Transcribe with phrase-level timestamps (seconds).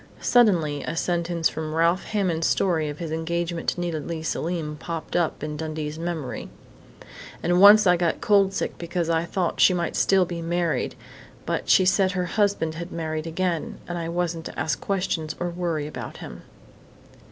[0.19, 5.15] Suddenly a sentence from Ralph Hammond's story of his engagement to Nita Leigh Selim popped
[5.15, 6.49] up in Dundee's memory:
[7.43, 10.95] "And once I got cold sick because I thought she might still be married,
[11.45, 15.51] but she said her husband had married again, and I wasn't to ask questions or
[15.51, 16.41] worry about him."